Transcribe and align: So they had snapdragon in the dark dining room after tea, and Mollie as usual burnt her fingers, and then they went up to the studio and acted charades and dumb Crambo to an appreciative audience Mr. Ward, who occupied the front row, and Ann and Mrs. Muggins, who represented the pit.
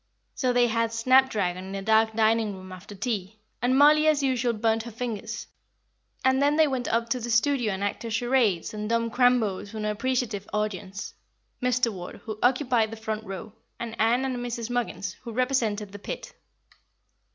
So 0.33 0.51
they 0.51 0.65
had 0.65 0.91
snapdragon 0.91 1.63
in 1.63 1.71
the 1.73 1.81
dark 1.83 2.15
dining 2.15 2.55
room 2.55 2.71
after 2.71 2.95
tea, 2.95 3.37
and 3.61 3.77
Mollie 3.77 4.07
as 4.07 4.23
usual 4.23 4.53
burnt 4.53 4.81
her 4.81 4.89
fingers, 4.91 5.45
and 6.25 6.41
then 6.41 6.55
they 6.55 6.67
went 6.67 6.87
up 6.87 7.07
to 7.09 7.19
the 7.19 7.29
studio 7.29 7.71
and 7.71 7.83
acted 7.83 8.11
charades 8.11 8.73
and 8.73 8.89
dumb 8.89 9.11
Crambo 9.11 9.63
to 9.63 9.77
an 9.77 9.85
appreciative 9.85 10.49
audience 10.51 11.13
Mr. 11.61 11.93
Ward, 11.93 12.15
who 12.25 12.39
occupied 12.41 12.89
the 12.89 12.97
front 12.97 13.23
row, 13.25 13.53
and 13.79 13.93
Ann 14.01 14.25
and 14.25 14.37
Mrs. 14.37 14.71
Muggins, 14.71 15.13
who 15.21 15.31
represented 15.33 15.91
the 15.91 15.99
pit. 15.99 16.33